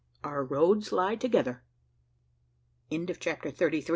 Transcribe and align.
Our 0.23 0.43
roads 0.43 0.91
lie 0.91 1.15
together!" 1.15 1.61
CHAPTER 3.19 3.51
THIRTY 3.51 3.81
FOU 3.81 3.89